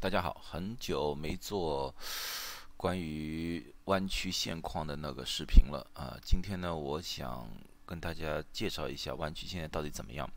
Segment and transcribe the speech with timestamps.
[0.00, 1.92] 大家好，很久没做
[2.76, 6.16] 关于湾区现况的那个视频了啊。
[6.22, 7.50] 今天呢，我想
[7.84, 10.30] 跟大家介绍一下湾区现在到底怎么样。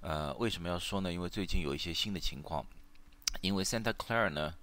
[0.00, 1.12] 呃，为什么要说呢？
[1.12, 2.64] 因为最近有一些新的情况。
[3.42, 4.54] 因为 Santa Clara 呢，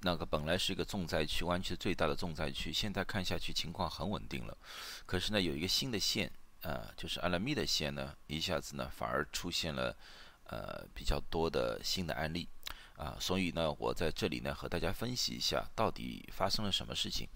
[0.00, 4.56] 那个本来是一个重灾区，湾区最大的重灾区，现在看下去情况很稳定了。
[5.04, 6.32] 可是呢，有一个新的线，
[6.62, 9.94] 呃，就是阿拉米的线呢，一下子呢反而出现了
[10.44, 12.48] 呃比较多的新的案例。
[13.00, 17.26] 啊，所以呢，我在这里呢和大家分析一下，到底发生了什么事情，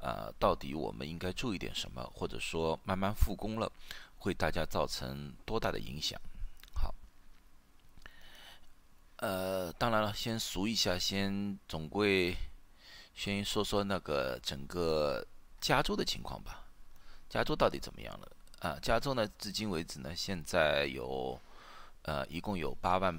[0.00, 3.70] 啊，到底我们应该注意点什么，或者说慢慢复工了，
[4.16, 6.18] 会大家造成多大的影响？
[6.72, 6.94] 好，
[9.16, 12.34] 呃，当然了，先数一下，先总归
[13.14, 15.22] 先说说那个整个
[15.60, 16.64] 加州的情况吧。
[17.28, 18.32] 加州到底怎么样了？
[18.60, 21.38] 啊，加州呢，至今为止呢，现在有
[22.04, 23.14] 呃，一共有八万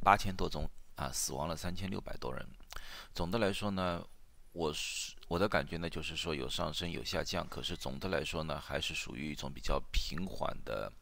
[0.00, 0.64] 八千多宗。
[0.96, 2.46] 啊，死亡了三千六百多人。
[3.14, 4.04] 总的来说呢，
[4.52, 10.92] 我是我的感觉呢，就是说有上升有下降，可是总的来说呢，还是属于一种比较平缓的，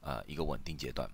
[0.00, 1.10] 啊，一个稳定阶段，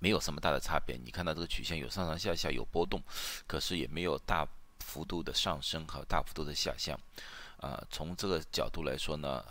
[0.00, 0.96] 没有什么大的差别。
[0.96, 3.02] 你看到这个曲线有上上下下有波动，
[3.46, 4.46] 可是也没有大
[4.80, 6.98] 幅度的上升和大幅度的下降。
[7.58, 9.44] 啊，从这个角度来说呢。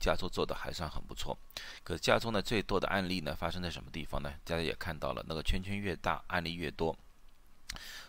[0.00, 1.36] 加州做的还算很不错，
[1.84, 4.32] 可加州呢最多的案例呢发生在什么地方呢？
[4.44, 6.96] 大家也看到了，那个圈圈越大，案例越多。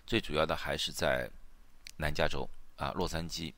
[0.06, 1.30] 最主要的还是在
[1.98, 3.54] 南加州啊，洛杉矶，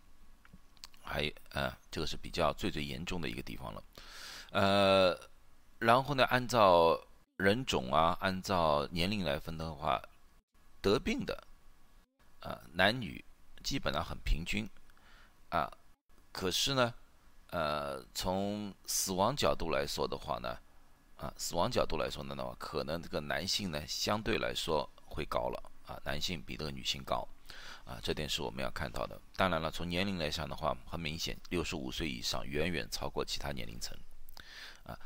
[1.01, 3.83] 还呃，这个是比较最最严重的一个地方了。
[4.51, 5.19] 呃，
[5.79, 6.99] 然后呢，按照
[7.37, 10.01] 人种啊，按照年龄来分的话，
[10.81, 11.43] 得病的
[12.41, 13.23] 啊男女
[13.63, 14.69] 基本上很平均
[15.49, 15.71] 啊，
[16.31, 16.93] 可是呢，
[17.47, 20.57] 呃，从死亡角度来说的话呢，
[21.17, 25.71] 啊，死亡角度来说呢的话，可能这个男性呢相对来说会高了。
[25.85, 27.27] 啊，男性比这个女性高，
[27.85, 29.19] 啊，这点是我们要看到的。
[29.35, 33.97] 当然了，从年龄来讲的话，很明显，六十五岁以上远远超过其他年龄层，
[34.83, 34.97] 啊，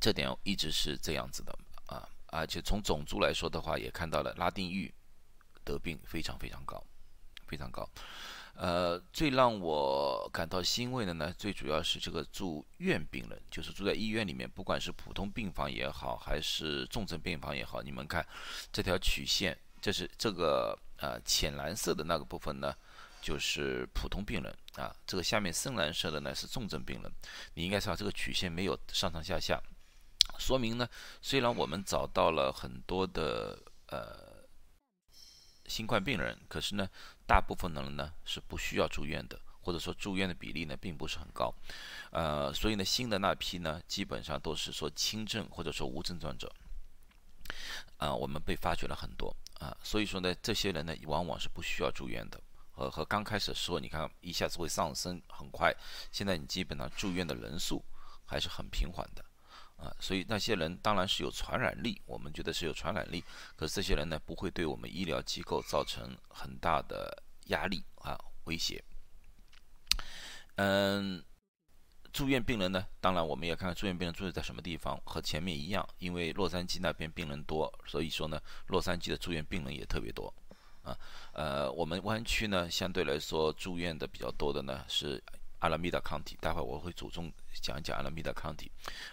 [0.00, 4.92] 这点一直是这样子的，啊，而且从种族来说的话，也看到了拉丁裔
[5.64, 6.84] 得病非常非常高，
[7.46, 7.88] 非常高。
[8.54, 18.24] 呃，最让我感到欣慰的呢，最主要是这个住院病人，就是住在医院里面，不管是普通病房也好，还是重症病房也好，你们看
[18.70, 22.72] 这条曲线，这是这个呃浅蓝色的那个部分呢，
[23.22, 27.10] 就是普通病人啊，这个下面深蓝色的呢是重症病人。
[27.54, 29.60] 你应该知道这个曲线没有上上下下，
[30.38, 30.86] 说明呢，
[31.22, 33.58] 虽然我们找到了很多的
[33.88, 34.21] 呃。
[35.72, 36.86] 新冠病人，可是呢，
[37.26, 41.50] 大部分的人呢是不需要住院的，或者说住院的比例呢并不是很高，
[42.10, 46.52] 呃，所以呢，新的那批呢基本上都是说轻症或者说无症状者，
[47.96, 49.34] 啊，我们被发掘了很多。
[49.60, 52.38] 啊，所以说呢，这些人呢往往是不需要住院的，
[52.72, 55.74] 和和刚开始的时候，你看一下子会上升很快，
[56.10, 57.82] 现在你基本上住院的人数
[58.26, 59.24] 还是很平缓的。
[59.82, 63.24] 啊，所以那些人当然是有传染力，我们觉得是有传染力，
[63.56, 68.80] 可是这些人呢，不会对我们医疗机构造成很大的压力啊威胁。
[70.54, 71.20] 嗯，
[72.12, 80.32] 住院病人呢，当然我们也看看住院病人住在什么地方，和前面一样，因为洛杉矶那边病人多，所以说呢，洛杉矶的住院病人也特别多。
[80.84, 80.96] 啊，
[81.32, 85.20] 呃，我们湾区呢，相对来说住院的比较多的呢是。
[85.62, 88.68] 阿拉米达康体，待会我会着重讲一讲阿拉米达康体，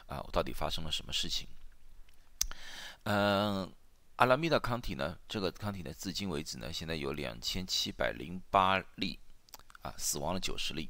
[0.07, 1.47] 啊，到底发生了什么事情？
[3.03, 3.71] 嗯，
[4.15, 9.19] 阿拉米达康体呢，这个康体呢，至今为止呢，现在有两千七百零八例，
[9.83, 10.89] 啊，死亡了九十例，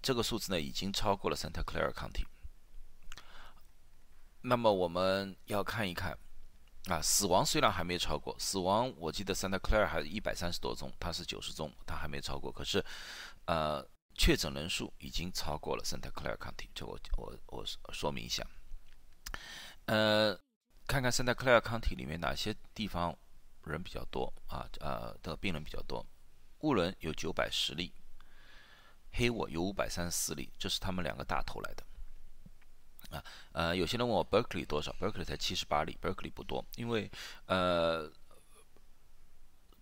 [0.00, 2.24] 这个数字呢，已经超过了 Santa Clara 康体。
[4.42, 6.16] 那么我们要看一看，
[6.86, 12.84] 啊，死亡虽然还没超过，死亡我记得 Santa Clara 还一百三十多宗，它是九十宗，它还没超过，可是，
[13.46, 13.84] 呃。
[14.16, 18.46] 确诊人数已经超过了 Santa Clara County，这我我我说明一下。
[19.86, 20.38] 呃，
[20.86, 23.16] 看看 Santa Clara County 里面哪些地方
[23.64, 24.68] 人比较多啊？
[24.80, 26.04] 呃，的病人比较多。
[26.60, 27.92] 乌伦有九百十例，
[29.12, 31.84] 黑沃有五百三十四例，这是他们两个大头来的。
[33.10, 37.10] 啊，呃，有些人问我 Berkeley 多少？Berkeley 才七十八例，Berkeley 不多，因为
[37.46, 38.10] 呃。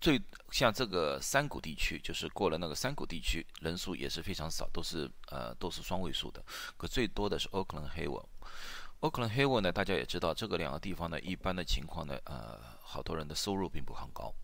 [0.02, 0.20] 最
[0.50, 6.44] 像这个山谷地区，就是过了那个山谷地区，人数也是非常少，都是呃都是双位数的。
[6.76, 14.34] 可最多的是 Oakland h a w o r Oakland h a w o r 呢，大家也知道，这个两个地方呢，一般的情况呢，呃，好多人的收入并不很高。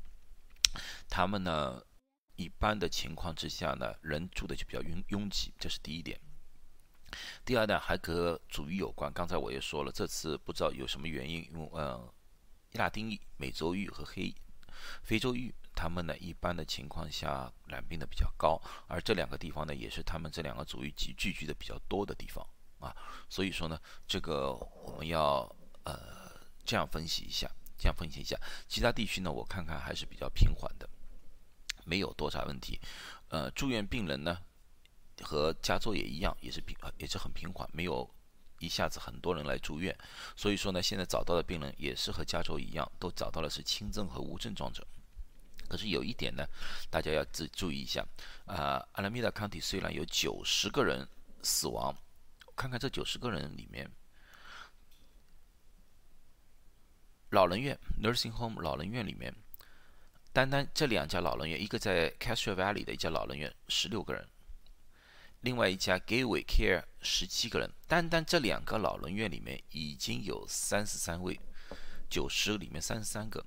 [1.08, 1.82] 他们呢，
[2.36, 6.20] 一般的情况之下呢，人住的就比较拥拥挤，这是第一点。
[7.44, 9.12] 第二呢，还和主义有关。
[9.12, 12.14] 刚才我也说了，这次不知道有什么原因，因为呃，
[12.74, 14.32] 拉丁裔、美洲裔和黑。
[15.02, 22.46] 非洲裔，他们呢一般的情况下染病的比较高，而这两个地方呢也是他们这两个族裔集聚居的比较多的地方
[22.78, 22.94] 啊，
[23.28, 25.40] 所以说呢，这个我们要
[25.84, 28.38] 呃这样分析一下，这样分析一下，
[28.68, 30.88] 其他地区呢我看看还是比较平缓的，
[31.84, 32.80] 没有多大问题，
[33.28, 34.38] 呃住院病人呢
[35.22, 38.08] 和加州也一样，也是平也是很平缓，没有。
[38.58, 39.96] 一下子很多人来住院，
[40.36, 44.86] 所以说呢，现在找到的病人也是和加州一样，都找到了是轻症和无症状者。
[45.68, 46.46] 可是有一点呢，
[46.90, 48.06] 大家要注注意一下，
[48.46, 51.06] 啊，阿拉米达康体虽然有九十个人
[51.42, 51.94] 死亡，
[52.56, 53.90] 看看这九十个人里面，
[57.30, 59.34] 老人院 （nursing home） 老人院里面，
[60.32, 64.26] 单单这两家老人院，一个在 Castro Valley 的一家老人院，十六个人。
[65.40, 71.38] 另外一家 Gateway Care 十七个人，单单这两个老人院里面已经有三十三位，
[72.10, 73.44] 九十里面三十三个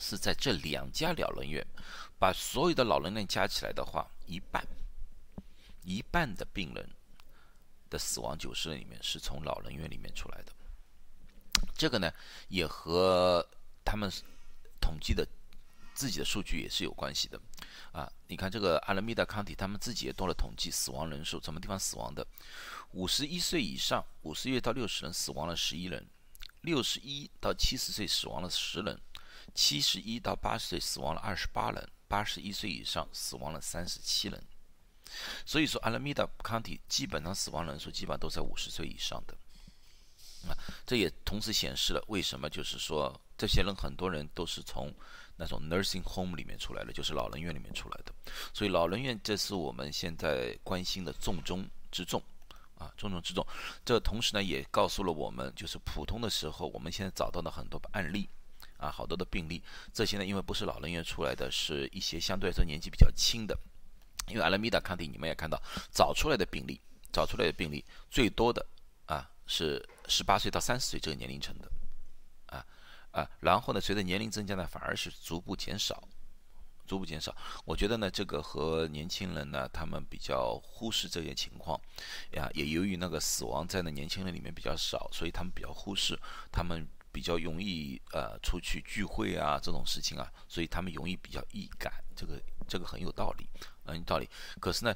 [0.00, 1.64] 是在这两家老人院，
[2.18, 4.66] 把所有的老人院加起来的话，一半，
[5.84, 6.90] 一半的病人
[7.88, 10.52] 的死亡九十人里面是从老人院里面出来的，
[11.76, 12.12] 这个呢
[12.48, 13.48] 也和
[13.84, 14.10] 他们
[14.80, 15.24] 统计的
[15.94, 17.40] 自己的数据也是有关系的。
[17.92, 22.26] 啊，你看这个阿拉米达康体，他们自己也做了统计，死亡人数什么地方死亡的？
[22.90, 26.02] 五十一岁以上，五十岁到六十人死亡了十一人；
[26.62, 28.96] 六十一到七十岁死亡了十人；
[29.54, 34.44] 七十一到八十岁死亡了二十八人；八十一岁以上死亡了三十七人。
[35.46, 39.36] 所以说，阿拉米达康体基本上死亡人数基本上都在五十岁以上的。
[40.48, 44.92] 啊，这也同时显示了为什么就是说这些人很多人都是从。
[45.36, 48.12] 那种 nursing home 里面出来的，就是老人院里面出来的，
[48.52, 52.22] 所以老人院这是我们现在关心的重中之重
[52.78, 53.44] 啊，重中之重。
[53.84, 58.28] 这同时呢，也告诉了我们，就是普通的时候，我们现在找到的很多案例
[58.76, 63.58] 啊，好多的病例，这些呢，因为不是老人院出来的，是一些相对来说年纪比较轻的。
[64.28, 65.60] 因为阿拉米达康体，你们也看到
[65.92, 66.80] 找出来的病例，
[67.12, 68.64] 找出来的病例最多的
[69.04, 71.70] 啊是十八岁到三十岁这个年龄层的。
[73.14, 76.02] 啊，然后呢，随着年龄增加呢，反而是逐步减少，
[76.84, 77.32] 逐步减少。
[77.64, 81.80] 我觉得呢，这个和年轻人呢，他们比较忽视这些情况，
[82.32, 86.18] 呀，也由于那个死亡在那年轻人里面比较少，所以他们比较忽视，
[86.50, 93.48] 他们比较容易呃出去聚会啊这种事情啊，所以他们容易比较易感，这个这个很有道理，
[93.84, 94.28] 很有道理。
[94.58, 94.92] 可是呢，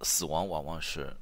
[0.00, 1.14] 死亡往往是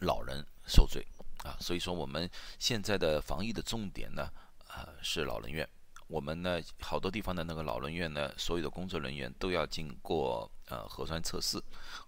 [0.00, 1.06] 老人受罪
[1.44, 2.26] 啊，所以说我们
[2.58, 4.26] 现在的防疫的重点呢。
[4.76, 5.68] 呃，是老人院。
[6.06, 11.58] 我们呢，好多地方的那个老人院呢，所有的工作人员都要经过呃核酸测试，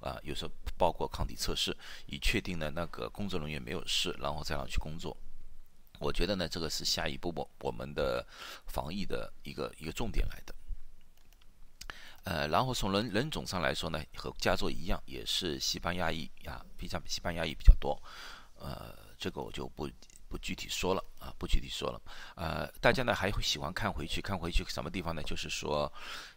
[0.01, 1.75] 啊，有时候包括抗体测试，
[2.07, 5.17] 以确定呢那个工作人员没有事，然后再让去工作。
[5.99, 8.25] 我觉得呢，这个是下一步我我们的
[8.67, 10.55] 防疫的一个一个重点来的。
[12.25, 17.99] 呃，然后从人人种上来说呢，和加州一样，也是西班牙裔呀，比较西班牙裔比较多。
[18.59, 19.89] 呃，这个我就不。
[20.29, 22.01] 不具体说了啊，不具体说了，
[22.35, 25.23] 呃，大家呢还会喜欢看回去，看回去什么地方呢？
[25.23, 25.93] 就是说，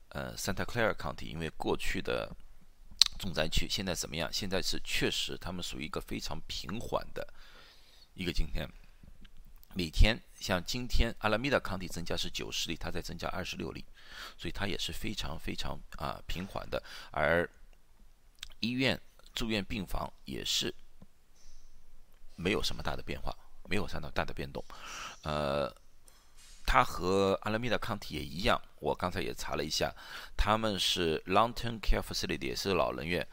[0.10, 2.32] 呃，Santa Clara County，因为过去的
[3.18, 4.32] 重灾区，现在怎么样？
[4.32, 7.34] 现在是确实他们属于一个非常平缓的
[8.14, 8.70] 一个今天，
[9.74, 13.84] 每天像今天阿拉米达 County 增加是九十例，它在增加二十六例，
[14.38, 16.82] 所以它也是非常非常啊平缓的，
[17.12, 17.50] 而
[18.60, 19.00] 医院
[19.34, 20.74] 住院病房也是
[22.36, 23.36] 没有什么大的变化。
[23.70, 24.64] 没有看到大的变动，
[25.24, 25.72] 呃，
[26.66, 28.60] 它和阿拉米达康体也一样。
[28.80, 29.94] 我刚才也查了一下，
[30.36, 33.26] 他们是 long-term care facility，也是老人院。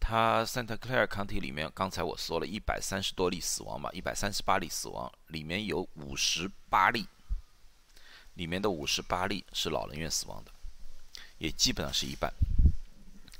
[0.00, 7.06] 它 Santa Clara County 里面，刚才我说了一百三十多例死亡嘛，一百三十八例死亡，里面有五十八例，
[8.34, 10.52] 里面的五十八例是老人院死亡的，
[11.38, 12.32] 也基本上是一半，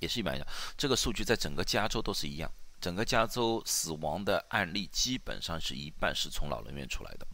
[0.00, 0.46] 也是一半一样。
[0.76, 2.50] 这个数据在整个加州都是一样。
[2.80, 7.26] 整个加州死亡的案例基本上是一半是从老人院出来的，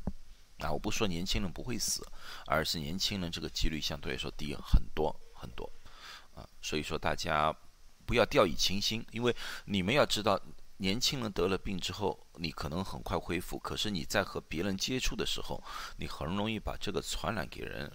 [0.67, 2.03] 啊，我不说年轻人不会死，
[2.47, 5.71] 而是年轻人这个几率相对来说低很多很多，
[6.35, 7.55] 啊，所以说大家
[8.07, 9.37] 不要掉以轻心，因为
[9.67, 10.41] 你们要知道，
[10.79, 15.63] 年轻人得了病之后，你可能很快恢复，可是你在和别人接触的时候，
[15.99, 17.93] 你很容易把这个传染给人，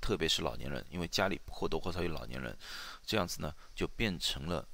[0.00, 2.58] 特别是老年人，因为家里或多或少有老年人，
[3.06, 4.66] 这样子呢就变成了。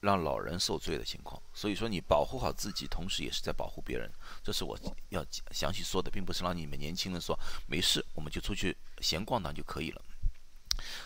[0.00, 4.10] 让老人受罪的情况，所以说你保护好自己，同时也是在保护别人。
[4.42, 10.02] 这是我要详细说的，并不是让你们年轻人说没事，我们就出去闲逛荡就可以了。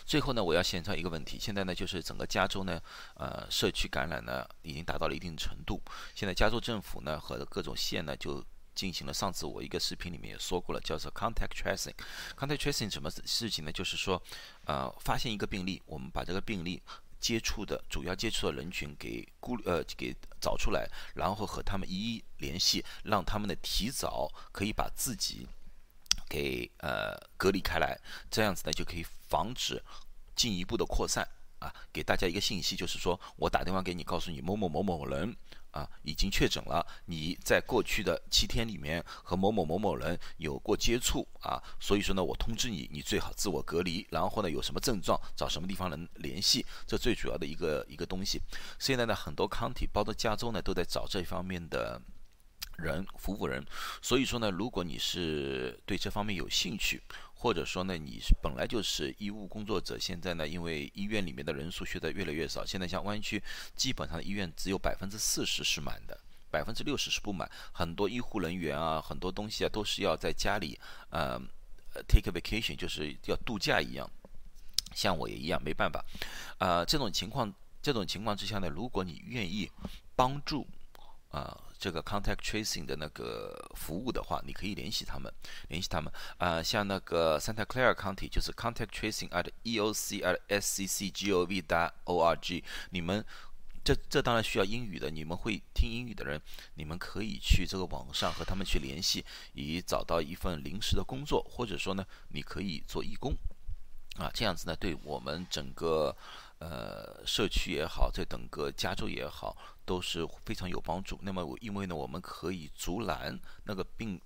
[0.05, 2.81] 最后呢，我要先说一个问题，现在呢就是整个加州呢，
[3.15, 5.81] 呃，社区感染呢已经达到了一定程度。
[6.13, 8.43] 现在加州政府呢和各种县呢就
[8.75, 11.95] 进行了上次我一个视频里面也说过了，叫做 contact tracing。
[12.37, 13.71] contact tracing 什么事情呢？
[13.71, 14.21] 就是说，
[14.65, 16.81] 呃，发现一个病例，我们把这个病例
[17.21, 25.47] 接触的主要接触的人群给孤呃给找出来，然后和他们一一联系，让他们的提早可以把自己
[26.27, 27.97] 给呃隔离开来，
[28.29, 29.81] 这样子呢就可以防止
[30.35, 31.25] 进一步的扩散。
[31.59, 35.37] 啊，给大家一个信息，就是说我打电话给你，告诉你某某某某人
[35.71, 48.39] 啊已经确诊了，你在过去的七天里面和某某某某人有过接触啊，所以说呢，我通知你，你最好自我隔离，然后呢有什么症状找什么地方能联系，这最主要的一个一个东西。
[48.79, 52.01] 现在呢，很多康体，包括加州呢，都在找这方面的。
[52.77, 53.63] 人服务人，
[54.01, 56.99] 所以说呢，如果你是对这方面有兴趣，
[57.41, 63.41] 或者说呢，你是本来就是医务工作者，现在呢，因为医院里面的人数现在越来越少，现在像湾区
[63.75, 66.15] 基本上医院只有百分之四十是满的，
[66.51, 70.79] 百分之六十是不满，很多医护人员啊，很多东西啊，都是要在家里
[71.09, 71.41] 呃
[72.07, 74.07] take a vacation，就是要度假一样，
[74.93, 76.05] 像我也一样，没办法，
[76.59, 79.67] 啊，这种情况，这种情况之下呢，如果你愿意
[80.15, 80.67] 帮助。
[81.31, 85.31] 啊，这个 contact tracing 的那个服务的话，你可以联系他们，
[85.69, 86.11] 联系他们。
[86.37, 92.63] 啊，像那个 Santa Clara County 就是 contact tracing at eoc at sccgov dot org。
[92.89, 93.25] 你们
[93.83, 96.41] 这这当然需要英语的，你们会听英语的人，
[96.75, 103.33] 你们可以去这个网上和他们去联系，以找到一份临时的工作，或者说呢，你可以做义工。
[104.17, 106.15] 啊，这样子呢，对我们整个。
[106.61, 111.19] 呃，社区也好，在整个加州也好，都是非常有帮助。
[111.23, 114.21] 那么，我因为呢，我们可以阻拦那个病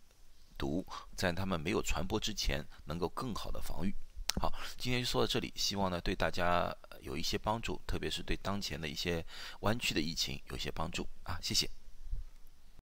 [0.57, 3.95] 毒在他们没有传播之前，能够更好的防御。
[4.41, 9.25] 好，今天就说到这里，希望呢对大家有一些帮助，特别是对当前的一些
[9.61, 11.69] 弯曲的疫情有些帮助啊，谢谢。